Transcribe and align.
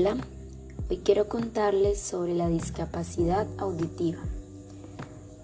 Hola, 0.00 0.16
hoy 0.88 0.96
quiero 1.04 1.28
contarles 1.28 2.00
sobre 2.00 2.34
la 2.34 2.48
discapacidad 2.48 3.46
auditiva. 3.58 4.20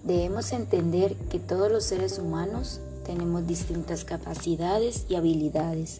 Debemos 0.03 0.51
entender 0.51 1.13
que 1.29 1.37
todos 1.37 1.71
los 1.71 1.83
seres 1.83 2.17
humanos 2.17 2.79
tenemos 3.05 3.45
distintas 3.45 4.03
capacidades 4.03 5.05
y 5.09 5.15
habilidades. 5.15 5.99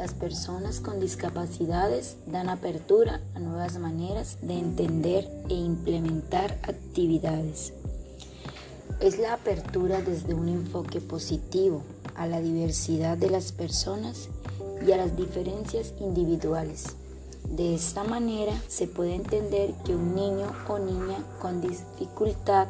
Las 0.00 0.14
personas 0.14 0.80
con 0.80 0.98
discapacidades 0.98 2.16
dan 2.26 2.48
apertura 2.48 3.20
a 3.36 3.38
nuevas 3.38 3.78
maneras 3.78 4.38
de 4.42 4.58
entender 4.58 5.30
e 5.48 5.54
implementar 5.54 6.58
actividades. 6.64 7.72
Es 8.98 9.20
la 9.20 9.34
apertura 9.34 10.02
desde 10.02 10.34
un 10.34 10.48
enfoque 10.48 11.00
positivo 11.00 11.84
a 12.16 12.26
la 12.26 12.40
diversidad 12.40 13.16
de 13.16 13.30
las 13.30 13.52
personas 13.52 14.28
y 14.84 14.90
a 14.90 14.96
las 14.96 15.16
diferencias 15.16 15.94
individuales. 16.00 16.96
De 17.50 17.74
esta 17.74 18.02
manera 18.04 18.52
se 18.68 18.86
puede 18.86 19.14
entender 19.14 19.72
que 19.84 19.94
un 19.94 20.14
niño 20.14 20.52
o 20.68 20.78
niña 20.78 21.24
con 21.40 21.60
dificultad 21.60 22.68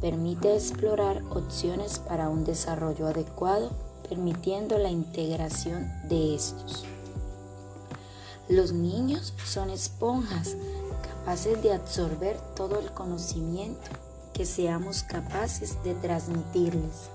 permite 0.00 0.54
explorar 0.54 1.22
opciones 1.30 1.98
para 1.98 2.28
un 2.28 2.44
desarrollo 2.44 3.06
adecuado, 3.06 3.70
permitiendo 4.08 4.78
la 4.78 4.90
integración 4.90 5.90
de 6.08 6.34
estos. 6.34 6.84
Los 8.48 8.72
niños 8.72 9.32
son 9.44 9.70
esponjas 9.70 10.56
capaces 11.02 11.62
de 11.62 11.72
absorber 11.72 12.36
todo 12.54 12.78
el 12.78 12.92
conocimiento 12.92 13.90
que 14.34 14.44
seamos 14.44 15.04
capaces 15.04 15.82
de 15.84 15.94
transmitirles. 15.94 17.08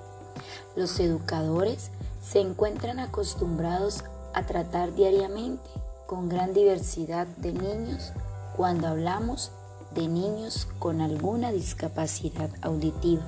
Los 0.75 0.99
educadores 0.99 1.91
se 2.21 2.39
encuentran 2.39 2.99
acostumbrados 2.99 4.03
a 4.33 4.45
tratar 4.45 4.95
diariamente 4.95 5.69
con 6.07 6.29
gran 6.29 6.53
diversidad 6.53 7.27
de 7.27 7.51
niños 7.51 8.13
cuando 8.55 8.87
hablamos 8.87 9.51
de 9.93 10.07
niños 10.07 10.67
con 10.79 11.01
alguna 11.01 11.51
discapacidad 11.51 12.49
auditiva. 12.61 13.23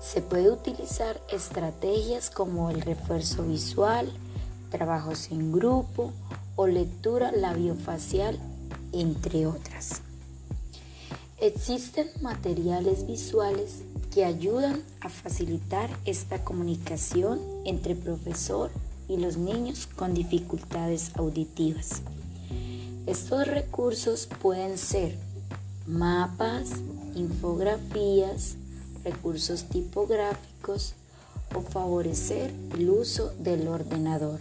Se 0.00 0.20
puede 0.20 0.50
utilizar 0.50 1.20
estrategias 1.30 2.30
como 2.30 2.70
el 2.70 2.80
refuerzo 2.80 3.44
visual, 3.44 4.12
trabajos 4.70 5.30
en 5.30 5.52
grupo 5.52 6.12
o 6.56 6.66
lectura 6.66 7.30
labiofacial, 7.30 8.38
entre 8.92 9.46
otras. 9.46 10.02
Existen 11.38 12.08
materiales 12.20 13.06
visuales 13.06 13.82
que 14.12 14.24
ayudan 14.24 14.82
a 15.00 15.08
facilitar 15.08 15.90
esta 16.04 16.44
comunicación 16.44 17.40
entre 17.64 17.94
profesor 17.94 18.70
y 18.72 18.91
los 19.08 19.36
niños 19.36 19.88
con 19.96 20.14
dificultades 20.14 21.12
auditivas. 21.16 22.02
Estos 23.06 23.46
recursos 23.46 24.28
pueden 24.40 24.78
ser 24.78 25.16
mapas, 25.86 26.70
infografías, 27.14 28.56
recursos 29.04 29.64
tipográficos 29.64 30.94
o 31.54 31.60
favorecer 31.60 32.52
el 32.74 32.88
uso 32.90 33.32
del 33.38 33.68
ordenador. 33.68 34.40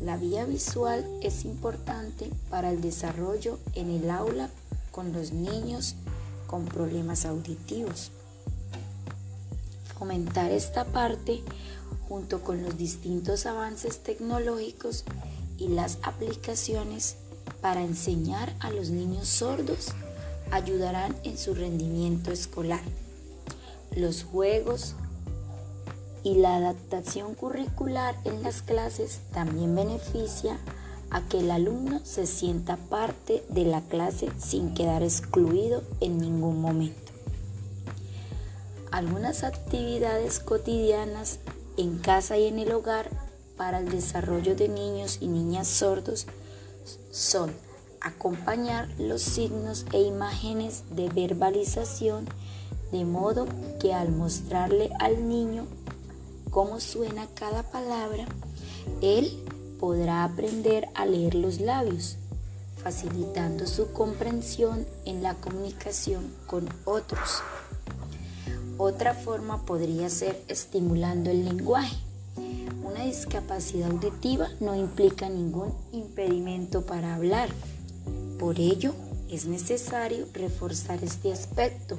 La 0.00 0.16
vía 0.16 0.44
visual 0.44 1.04
es 1.22 1.44
importante 1.44 2.30
para 2.50 2.70
el 2.70 2.80
desarrollo 2.80 3.58
en 3.74 3.90
el 3.90 4.10
aula 4.10 4.50
con 4.90 5.12
los 5.12 5.32
niños 5.32 5.94
con 6.46 6.64
problemas 6.64 7.24
auditivos. 7.24 8.10
Fomentar 9.98 10.50
esta 10.52 10.84
parte 10.84 11.42
junto 12.08 12.42
con 12.42 12.62
los 12.62 12.76
distintos 12.76 13.46
avances 13.46 14.02
tecnológicos 14.02 15.04
y 15.58 15.68
las 15.68 15.98
aplicaciones 16.02 17.16
para 17.60 17.82
enseñar 17.82 18.54
a 18.60 18.70
los 18.70 18.90
niños 18.90 19.28
sordos 19.28 19.88
ayudarán 20.50 21.16
en 21.24 21.36
su 21.36 21.54
rendimiento 21.54 22.30
escolar. 22.30 22.82
Los 23.94 24.22
juegos 24.22 24.94
y 26.22 26.34
la 26.34 26.56
adaptación 26.56 27.34
curricular 27.34 28.14
en 28.24 28.42
las 28.42 28.62
clases 28.62 29.20
también 29.32 29.74
beneficia 29.74 30.58
a 31.10 31.22
que 31.22 31.40
el 31.40 31.50
alumno 31.50 32.00
se 32.04 32.26
sienta 32.26 32.76
parte 32.76 33.42
de 33.48 33.64
la 33.64 33.80
clase 33.82 34.28
sin 34.38 34.74
quedar 34.74 35.02
excluido 35.02 35.82
en 36.00 36.18
ningún 36.18 36.60
momento. 36.60 37.12
Algunas 38.90 39.44
actividades 39.44 40.40
cotidianas 40.40 41.38
en 41.76 41.98
casa 41.98 42.38
y 42.38 42.46
en 42.46 42.58
el 42.58 42.72
hogar 42.72 43.10
para 43.56 43.80
el 43.80 43.90
desarrollo 43.90 44.56
de 44.56 44.68
niños 44.68 45.18
y 45.20 45.28
niñas 45.28 45.68
sordos 45.68 46.26
son 47.10 47.52
acompañar 48.00 48.88
los 48.98 49.22
signos 49.22 49.84
e 49.92 50.00
imágenes 50.02 50.84
de 50.90 51.08
verbalización 51.08 52.26
de 52.92 53.04
modo 53.04 53.46
que 53.80 53.92
al 53.92 54.10
mostrarle 54.10 54.90
al 54.98 55.28
niño 55.28 55.66
cómo 56.50 56.80
suena 56.80 57.26
cada 57.34 57.62
palabra, 57.62 58.24
él 59.02 59.44
podrá 59.78 60.24
aprender 60.24 60.88
a 60.94 61.04
leer 61.04 61.34
los 61.34 61.60
labios, 61.60 62.16
facilitando 62.82 63.66
su 63.66 63.92
comprensión 63.92 64.86
en 65.04 65.22
la 65.22 65.34
comunicación 65.34 66.32
con 66.46 66.68
otros. 66.84 67.42
Otra 68.78 69.12
forma 69.12 69.66
podría 69.66 70.08
ser 70.08 70.40
estimulando 70.46 71.30
el 71.30 71.44
lenguaje. 71.44 71.96
Una 72.84 73.04
discapacidad 73.04 73.90
auditiva 73.90 74.48
no 74.60 74.76
implica 74.76 75.28
ningún 75.28 75.74
impedimento 75.90 76.86
para 76.86 77.16
hablar. 77.16 77.48
Por 78.38 78.60
ello, 78.60 78.94
es 79.28 79.46
necesario 79.46 80.26
reforzar 80.32 81.02
este 81.02 81.32
aspecto, 81.32 81.98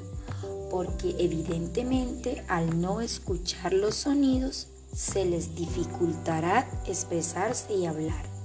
porque 0.72 1.16
evidentemente 1.20 2.46
al 2.48 2.80
no 2.80 3.02
escuchar 3.02 3.74
los 3.74 3.96
sonidos, 3.96 4.68
se 4.96 5.26
les 5.26 5.56
dificultará 5.56 6.66
expresarse 6.88 7.74
y 7.74 7.88
hablar. 7.88 8.39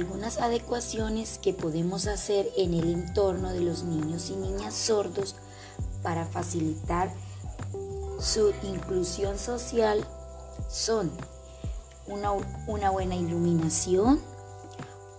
Algunas 0.00 0.38
adecuaciones 0.38 1.38
que 1.38 1.52
podemos 1.52 2.06
hacer 2.06 2.50
en 2.56 2.72
el 2.72 2.90
entorno 2.90 3.52
de 3.52 3.60
los 3.60 3.82
niños 3.84 4.30
y 4.30 4.36
niñas 4.36 4.74
sordos 4.74 5.34
para 6.02 6.24
facilitar 6.24 7.12
su 8.18 8.54
inclusión 8.62 9.38
social 9.38 10.06
son 10.70 11.10
una, 12.06 12.32
una, 12.66 12.88
buena 12.88 13.14
iluminación, 13.14 14.20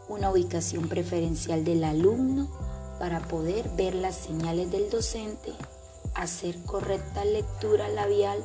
una 0.09 0.31
ubicación 0.31 0.87
preferencial 0.87 1.63
del 1.63 1.83
alumno 1.83 2.49
para 2.97 3.19
poder 3.19 3.69
ver 3.77 3.93
las 3.93 4.15
señales 4.15 4.71
del 4.71 4.89
docente, 4.89 5.53
hacer 6.15 6.59
correcta 6.63 7.23
lectura 7.23 7.87
labial 7.87 8.39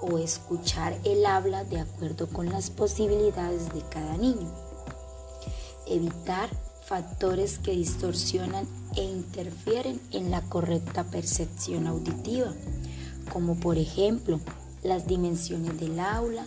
o 0.00 0.16
escuchar 0.16 0.98
el 1.04 1.26
habla 1.26 1.64
de 1.64 1.80
acuerdo 1.80 2.26
con 2.28 2.48
las 2.48 2.70
posibilidades 2.70 3.70
de 3.74 3.82
cada 3.90 4.16
niño 4.16 4.67
evitar 5.90 6.48
factores 6.84 7.58
que 7.58 7.72
distorsionan 7.72 8.66
e 8.96 9.02
interfieren 9.02 10.00
en 10.10 10.30
la 10.30 10.40
correcta 10.42 11.04
percepción 11.04 11.86
auditiva, 11.86 12.52
como 13.32 13.56
por 13.56 13.76
ejemplo 13.76 14.40
las 14.82 15.06
dimensiones 15.06 15.78
del 15.78 16.00
aula, 16.00 16.46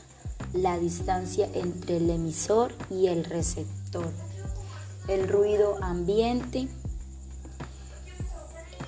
la 0.53 0.79
distancia 0.79 1.47
entre 1.53 1.97
el 1.97 2.09
emisor 2.09 2.73
y 2.89 3.07
el 3.07 3.23
receptor, 3.23 4.09
el 5.07 5.27
ruido 5.27 5.77
ambiente 5.83 6.67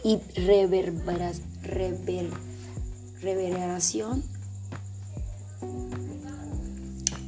y 0.04 0.20
reverberación 3.22 4.24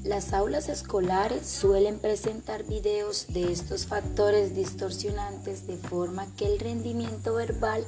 las 0.06 0.34
aulas 0.34 0.70
escolares 0.70 1.48
suelen 1.48 1.98
presentar 1.98 2.64
videos 2.64 3.26
de 3.30 3.52
estos 3.52 3.88
factores 3.88 4.56
distorsionantes 4.56 5.66
de 5.66 5.78
forma 5.78 6.28
que 6.38 6.46
el 6.46 6.60
rendimiento 6.60 7.34
verbal 7.34 7.84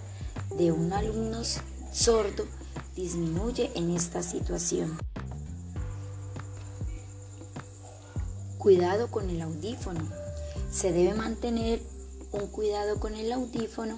de 0.57 0.71
un 0.71 0.91
alumno 0.93 1.43
sordo 1.93 2.45
disminuye 2.95 3.71
en 3.75 3.95
esta 3.95 4.23
situación. 4.23 4.97
Cuidado 8.57 9.11
con 9.11 9.29
el 9.29 9.39
audífono. 9.43 10.01
Se 10.71 10.91
debe 10.91 11.13
mantener 11.13 11.83
un 12.31 12.47
cuidado 12.47 12.99
con 12.99 13.13
el 13.13 13.31
audífono, 13.31 13.95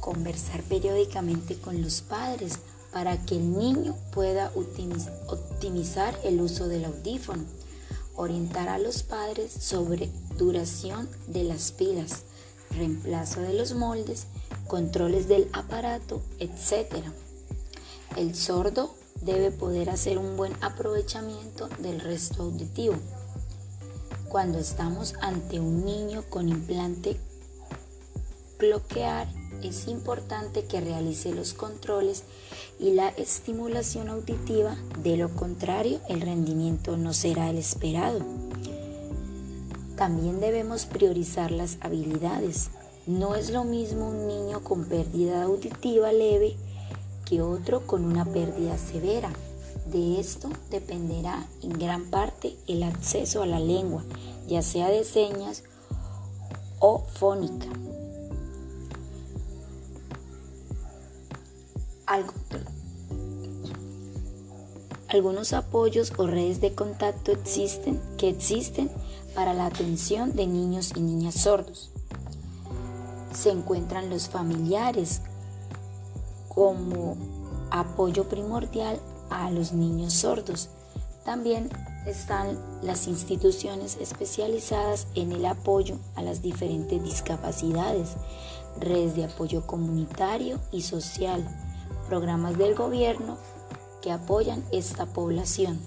conversar 0.00 0.62
periódicamente 0.62 1.58
con 1.58 1.82
los 1.82 2.00
padres 2.00 2.60
para 2.92 3.16
que 3.24 3.36
el 3.36 3.56
niño 3.56 3.96
pueda 4.12 4.52
optimizar 4.54 6.18
el 6.24 6.40
uso 6.40 6.68
del 6.68 6.84
audífono, 6.84 7.44
orientar 8.14 8.68
a 8.68 8.78
los 8.78 9.02
padres 9.02 9.52
sobre 9.52 10.10
duración 10.36 11.08
de 11.26 11.44
las 11.44 11.72
pilas, 11.72 12.22
reemplazo 12.70 13.40
de 13.40 13.54
los 13.54 13.74
moldes, 13.74 14.26
controles 14.66 15.26
del 15.26 15.48
aparato, 15.52 16.22
etc. 16.38 17.04
El 18.16 18.34
sordo 18.34 18.94
debe 19.22 19.50
poder 19.50 19.88
hacer 19.88 20.18
un 20.18 20.36
buen 20.36 20.52
aprovechamiento 20.60 21.68
del 21.78 22.00
resto 22.00 22.42
auditivo. 22.42 22.96
Cuando 24.28 24.58
estamos 24.58 25.14
ante 25.20 25.60
un 25.60 25.84
niño 25.84 26.24
con 26.28 26.48
implante 26.48 27.18
cloquear, 28.58 29.28
es 29.62 29.88
importante 29.88 30.64
que 30.64 30.80
realice 30.80 31.32
los 31.32 31.54
controles 31.54 32.24
y 32.78 32.92
la 32.92 33.08
estimulación 33.10 34.08
auditiva, 34.08 34.76
de 35.02 35.16
lo 35.16 35.28
contrario 35.34 36.00
el 36.08 36.20
rendimiento 36.20 36.96
no 36.96 37.12
será 37.12 37.50
el 37.50 37.58
esperado. 37.58 38.20
También 39.96 40.40
debemos 40.40 40.86
priorizar 40.86 41.50
las 41.50 41.78
habilidades. 41.80 42.70
No 43.06 43.34
es 43.34 43.50
lo 43.50 43.64
mismo 43.64 44.08
un 44.08 44.26
niño 44.26 44.64
con 44.64 44.86
pérdida 44.86 45.42
auditiva 45.42 46.12
leve 46.12 46.56
que 47.24 47.42
otro 47.42 47.86
con 47.86 48.04
una 48.04 48.24
pérdida 48.24 48.78
severa. 48.78 49.32
De 49.86 50.18
esto 50.18 50.48
dependerá 50.70 51.46
en 51.62 51.70
gran 51.70 52.10
parte 52.10 52.56
el 52.66 52.82
acceso 52.82 53.42
a 53.42 53.46
la 53.46 53.60
lengua, 53.60 54.02
ya 54.48 54.62
sea 54.62 54.88
de 54.88 55.04
señas 55.04 55.62
o 56.78 57.04
fónica. 57.14 57.68
Algunos 65.08 65.52
apoyos 65.52 66.12
o 66.16 66.26
redes 66.26 66.60
de 66.60 66.74
contacto 66.74 67.32
existen 67.32 68.00
que 68.16 68.30
existen 68.30 68.90
para 69.34 69.52
la 69.54 69.66
atención 69.66 70.34
de 70.34 70.46
niños 70.46 70.92
y 70.96 71.00
niñas 71.00 71.34
sordos. 71.34 71.90
Se 73.34 73.50
encuentran 73.50 74.10
los 74.10 74.28
familiares 74.28 75.20
como 76.48 77.16
apoyo 77.70 78.28
primordial 78.28 78.98
a 79.30 79.50
los 79.50 79.72
niños 79.72 80.12
sordos. 80.12 80.68
También 81.24 81.70
están 82.06 82.58
las 82.82 83.06
instituciones 83.06 83.96
especializadas 84.00 85.06
en 85.14 85.32
el 85.32 85.46
apoyo 85.46 85.98
a 86.14 86.22
las 86.22 86.42
diferentes 86.42 87.02
discapacidades, 87.02 88.16
redes 88.78 89.14
de 89.14 89.24
apoyo 89.24 89.66
comunitario 89.66 90.58
y 90.72 90.82
social, 90.82 91.46
programas 92.12 92.58
del 92.58 92.74
gobierno 92.74 93.38
que 94.02 94.12
apoyan 94.12 94.62
esta 94.70 95.06
población. 95.06 95.80